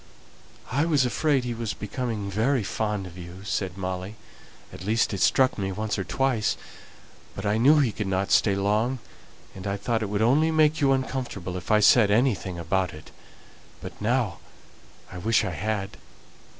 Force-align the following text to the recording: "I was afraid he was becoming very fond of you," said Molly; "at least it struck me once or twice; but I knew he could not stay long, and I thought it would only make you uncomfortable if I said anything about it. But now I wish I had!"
"I 0.71 0.85
was 0.85 1.05
afraid 1.05 1.43
he 1.43 1.53
was 1.53 1.75
becoming 1.75 2.31
very 2.31 2.63
fond 2.63 3.05
of 3.05 3.19
you," 3.19 3.43
said 3.43 3.77
Molly; 3.77 4.15
"at 4.73 4.83
least 4.83 5.13
it 5.13 5.21
struck 5.21 5.59
me 5.59 5.71
once 5.71 5.99
or 5.99 6.03
twice; 6.03 6.57
but 7.35 7.45
I 7.45 7.59
knew 7.59 7.77
he 7.77 7.91
could 7.91 8.07
not 8.07 8.31
stay 8.31 8.55
long, 8.55 8.97
and 9.53 9.67
I 9.67 9.77
thought 9.77 10.01
it 10.01 10.09
would 10.09 10.23
only 10.23 10.49
make 10.49 10.81
you 10.81 10.91
uncomfortable 10.91 11.55
if 11.55 11.69
I 11.69 11.81
said 11.81 12.09
anything 12.09 12.57
about 12.57 12.95
it. 12.95 13.11
But 13.79 14.01
now 14.01 14.39
I 15.11 15.19
wish 15.19 15.45
I 15.45 15.51
had!" 15.51 15.97